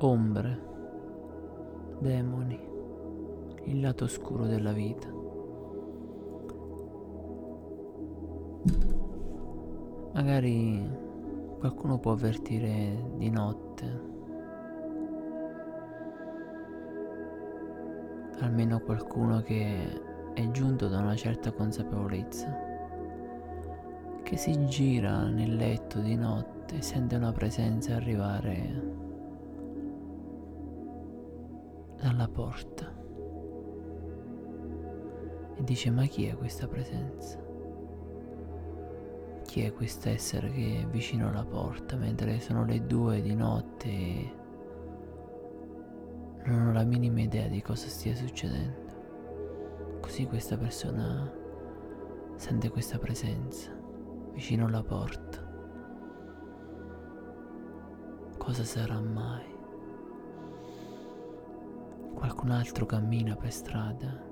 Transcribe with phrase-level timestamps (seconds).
[0.00, 0.66] ombre,
[1.98, 2.58] demoni,
[3.64, 5.08] il lato oscuro della vita.
[10.12, 10.88] Magari
[11.58, 14.02] qualcuno può avvertire di notte,
[18.40, 20.00] almeno qualcuno che
[20.34, 22.66] è giunto da una certa consapevolezza,
[24.22, 29.06] che si gira nel letto di notte e sente una presenza arrivare
[32.00, 32.94] dalla porta
[35.58, 37.44] e dice ma chi è questa presenza?
[39.44, 43.88] Chi è questo essere che è vicino alla porta mentre sono le due di notte
[43.88, 44.34] e
[46.44, 49.98] non ho la minima idea di cosa stia succedendo?
[50.00, 51.28] Così questa persona
[52.36, 53.72] sente questa presenza
[54.32, 55.44] vicino alla porta.
[58.36, 59.57] Cosa sarà mai?
[62.18, 64.26] Qualcun altro cammina per strada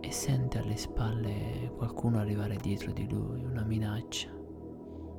[0.00, 4.28] e sente alle spalle qualcuno arrivare dietro di lui, una minaccia,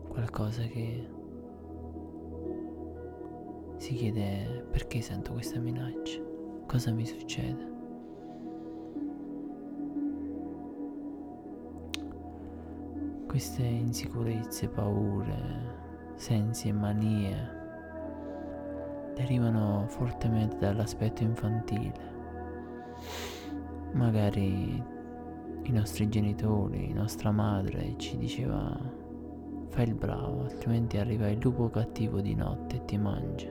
[0.09, 1.09] qualcosa che
[3.77, 6.21] si chiede perché sento questa minaccia,
[6.65, 7.75] cosa mi succede.
[13.25, 17.56] Queste insicurezze, paure, sensi e manie
[19.17, 22.15] derivano fortemente dall'aspetto infantile.
[23.93, 24.81] Magari
[25.63, 28.77] i nostri genitori, nostra madre ci diceva
[29.69, 33.49] fai il bravo, altrimenti arriva il lupo cattivo di notte e ti mangia.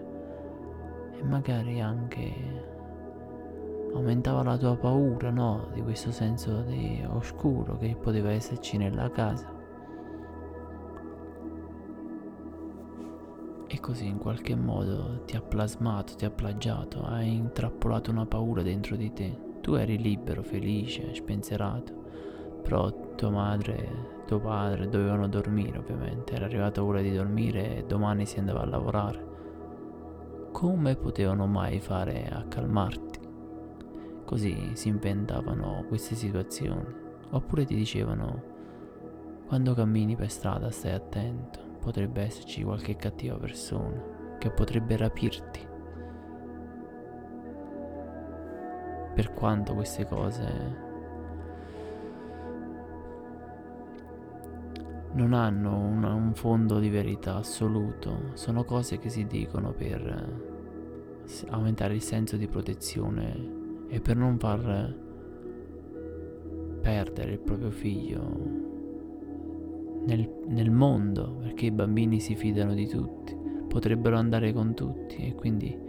[1.12, 2.32] E magari anche
[3.92, 5.68] aumentava la tua paura, no?
[5.72, 9.55] Di questo senso di oscuro che poteva esserci nella casa.
[13.68, 18.62] E così in qualche modo ti ha plasmato, ti ha plagiato, hai intrappolato una paura
[18.62, 19.36] dentro di te.
[19.60, 21.92] Tu eri libero, felice, spensierato,
[22.62, 28.24] però tua madre, tuo padre dovevano dormire ovviamente, era arrivata ora di dormire e domani
[28.24, 29.34] si andava a lavorare.
[30.52, 33.18] Come potevano mai fare a calmarti?
[34.24, 37.04] Così si inventavano queste situazioni.
[37.30, 38.42] Oppure ti dicevano,
[39.48, 44.02] quando cammini per strada stai attento potrebbe esserci qualche cattiva persona
[44.40, 45.60] che potrebbe rapirti.
[49.14, 50.84] Per quanto queste cose
[55.12, 60.42] non hanno un, un fondo di verità assoluto, sono cose che si dicono per
[61.50, 64.92] aumentare il senso di protezione e per non far
[66.80, 68.65] perdere il proprio figlio
[70.06, 73.36] nel, nel mondo, perché i bambini si fidano di tutti,
[73.68, 75.84] potrebbero andare con tutti e quindi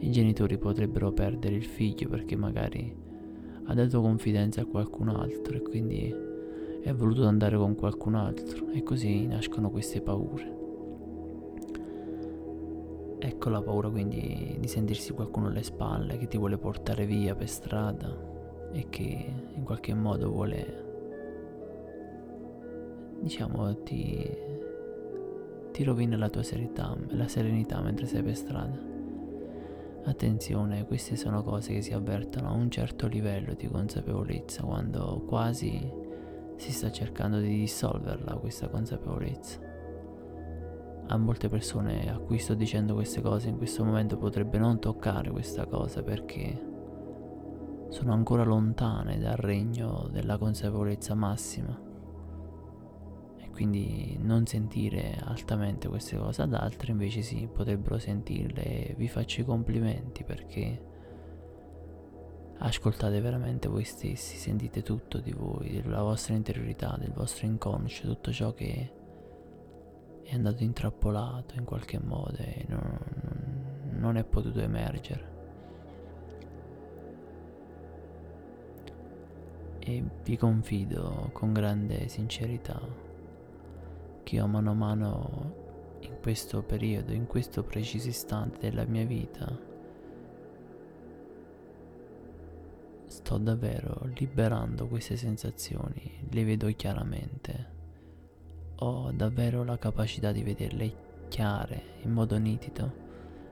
[0.00, 2.94] i genitori potrebbero perdere il figlio perché magari
[3.64, 6.14] ha dato confidenza a qualcun altro e quindi
[6.82, 10.60] è voluto andare con qualcun altro e così nascono queste paure.
[13.18, 17.48] Ecco la paura quindi di sentirsi qualcuno alle spalle che ti vuole portare via per
[17.48, 20.81] strada e che in qualche modo vuole
[23.22, 24.28] diciamo ti,
[25.70, 28.90] ti rovina la tua serenità, la serenità mentre sei per strada.
[30.04, 36.00] Attenzione, queste sono cose che si avvertono a un certo livello di consapevolezza quando quasi
[36.56, 39.60] si sta cercando di dissolverla questa consapevolezza.
[41.06, 45.30] A molte persone a cui sto dicendo queste cose in questo momento potrebbe non toccare
[45.30, 46.70] questa cosa perché
[47.90, 51.90] sono ancora lontane dal regno della consapevolezza massima
[53.62, 58.62] quindi non sentire altamente queste cose ad altri invece sì potrebbero sentirle.
[58.64, 60.90] E vi faccio i complimenti perché
[62.58, 68.32] ascoltate veramente voi stessi sentite tutto di voi della vostra interiorità del vostro inconscio tutto
[68.32, 68.92] ciò che
[70.24, 72.98] è andato intrappolato in qualche modo e non,
[73.92, 75.30] non è potuto emergere.
[79.78, 83.11] E vi confido con grande sincerità
[84.22, 85.62] che io mano a mano
[86.00, 89.70] in questo periodo, in questo preciso istante della mia vita,
[93.06, 97.80] sto davvero liberando queste sensazioni, le vedo chiaramente.
[98.76, 103.00] Ho davvero la capacità di vederle chiare, in modo nitido,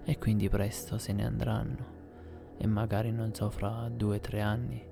[0.04, 1.98] e quindi presto se ne andranno.
[2.56, 4.88] E magari non so, fra due o tre anni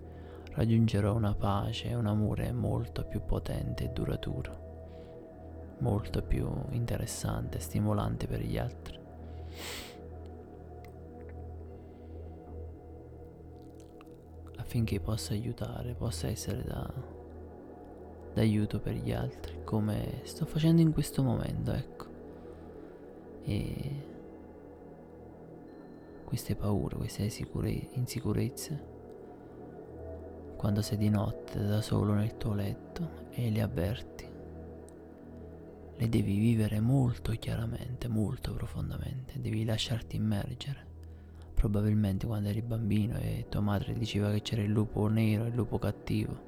[0.52, 4.67] raggiungerò una pace, un amore molto più potente e duraturo
[5.78, 8.98] molto più interessante, stimolante per gli altri.
[14.68, 16.92] affinché possa aiutare, possa essere da,
[18.34, 22.06] d'aiuto per gli altri, come sto facendo in questo momento, ecco.
[23.44, 24.06] E
[26.24, 28.96] queste paure, queste sicure- insicurezze,
[30.56, 34.07] quando sei di notte da solo nel tuo letto e le avverti,
[35.98, 40.86] le devi vivere molto chiaramente, molto profondamente, devi lasciarti immergere.
[41.54, 45.56] Probabilmente quando eri bambino e tua madre diceva che c'era il lupo nero e il
[45.56, 46.46] lupo cattivo,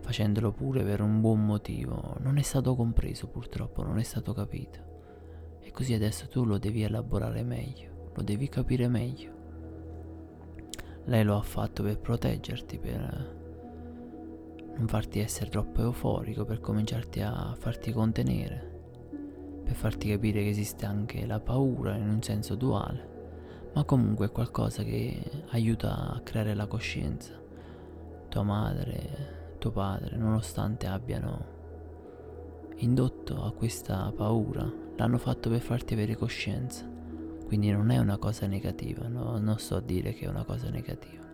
[0.00, 5.58] facendolo pure per un buon motivo, non è stato compreso purtroppo, non è stato capito.
[5.60, 9.40] E così adesso tu lo devi elaborare meglio, lo devi capire meglio.
[11.04, 13.40] Lei lo ha fatto per proteggerti, per
[14.76, 18.70] non farti essere troppo euforico, per cominciarti a farti contenere,
[19.64, 24.32] per farti capire che esiste anche la paura in un senso duale, ma comunque è
[24.32, 27.32] qualcosa che aiuta a creare la coscienza.
[28.28, 31.60] Tua madre, tuo padre, nonostante abbiano
[32.76, 36.90] indotto a questa paura, l'hanno fatto per farti avere coscienza.
[37.46, 39.38] Quindi non è una cosa negativa, no?
[39.38, 41.31] non so dire che è una cosa negativa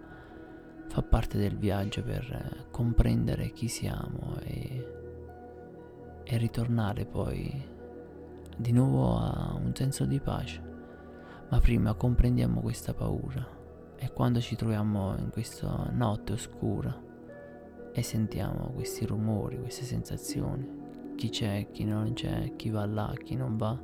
[0.89, 4.93] fa parte del viaggio per comprendere chi siamo e,
[6.25, 7.77] e ritornare poi
[8.57, 10.61] di nuovo a un senso di pace.
[11.51, 13.47] Ma prima comprendiamo questa paura
[13.97, 17.07] e quando ci troviamo in questa notte oscura
[17.93, 23.35] e sentiamo questi rumori, queste sensazioni, chi c'è, chi non c'è, chi va là, chi
[23.35, 23.77] non va,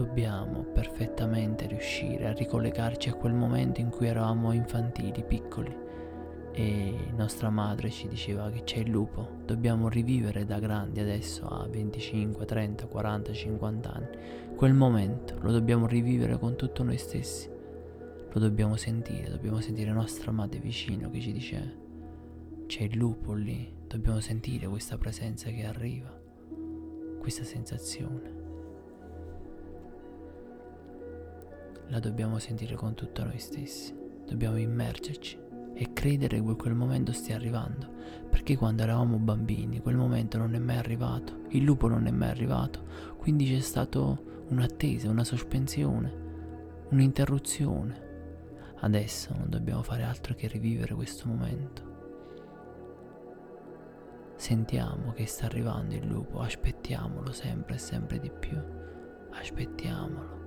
[0.00, 5.76] dobbiamo perfettamente riuscire a ricollegarci a quel momento in cui eravamo infantili, piccoli
[6.52, 11.68] e nostra madre ci diceva che c'è il lupo, dobbiamo rivivere da grandi adesso a
[11.68, 14.08] 25, 30, 40, 50 anni.
[14.56, 17.50] Quel momento lo dobbiamo rivivere con tutto noi stessi.
[18.32, 21.76] Lo dobbiamo sentire, dobbiamo sentire nostra madre vicino che ci dice
[22.66, 26.10] c'è il lupo lì, dobbiamo sentire questa presenza che arriva,
[27.18, 28.39] questa sensazione.
[31.90, 33.94] La dobbiamo sentire con tutto noi stessi.
[34.24, 35.38] Dobbiamo immergerci
[35.74, 37.88] e credere che quel momento stia arrivando.
[38.30, 42.28] Perché quando eravamo bambini quel momento non è mai arrivato, il lupo non è mai
[42.30, 42.84] arrivato,
[43.16, 46.12] quindi c'è stata un'attesa, una sospensione,
[46.90, 48.08] un'interruzione.
[48.82, 51.88] Adesso non dobbiamo fare altro che rivivere questo momento.
[54.36, 58.56] Sentiamo che sta arrivando il lupo, aspettiamolo sempre e sempre di più.
[59.32, 60.39] Aspettiamolo.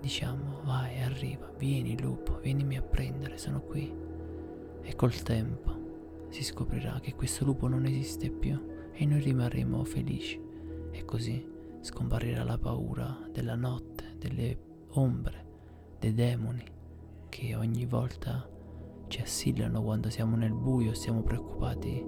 [0.00, 3.92] Diciamo, vai, arriva, vieni lupo, vienimi a prendere, sono qui.
[4.82, 10.40] E col tempo si scoprirà che questo lupo non esiste più e noi rimarremo felici.
[10.90, 11.46] E così
[11.80, 14.58] scomparirà la paura della notte, delle
[14.90, 15.46] ombre,
[15.98, 16.64] dei demoni
[17.28, 18.48] che ogni volta
[19.08, 22.04] ci assillano quando siamo nel buio, siamo preoccupati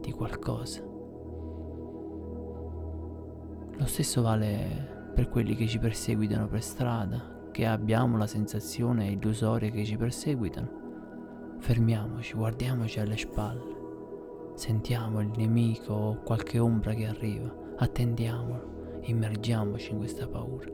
[0.00, 0.82] di qualcosa.
[3.76, 9.70] Lo stesso vale per quelli che ci perseguitano per strada, che abbiamo la sensazione illusoria
[9.70, 13.76] che ci perseguitano, fermiamoci, guardiamoci alle spalle,
[14.56, 20.68] sentiamo il nemico o qualche ombra che arriva, attendiamolo, immergiamoci in questa paura,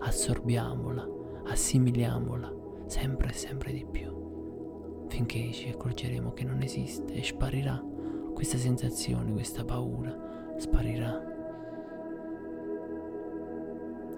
[0.00, 1.08] assorbiamola,
[1.46, 2.52] assimiliamola
[2.84, 7.82] sempre e sempre di più, finché ci accorgeremo che non esiste e sparirà
[8.34, 11.34] questa sensazione, questa paura, sparirà.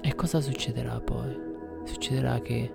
[0.00, 1.47] E cosa succederà poi?
[1.88, 2.72] Succederà che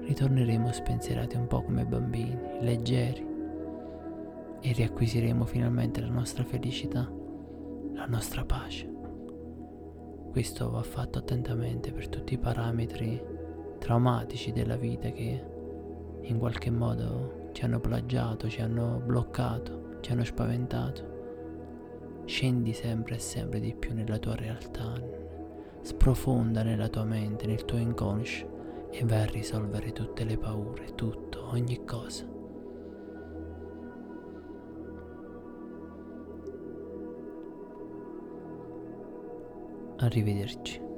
[0.00, 3.30] ritorneremo spensierati un po' come bambini, leggeri,
[4.64, 7.10] e riacquisiremo finalmente la nostra felicità,
[7.94, 8.90] la nostra pace.
[10.30, 13.20] Questo va fatto attentamente per tutti i parametri
[13.78, 15.44] traumatici della vita che
[16.22, 21.10] in qualche modo ci hanno plagiato, ci hanno bloccato, ci hanno spaventato.
[22.24, 24.92] Scendi sempre e sempre di più nella tua realtà,
[25.82, 31.48] sprofonda nella tua mente, nel tuo inconscio e vai a risolvere tutte le paure, tutto,
[31.50, 32.28] ogni cosa.
[39.98, 40.91] Arrivederci.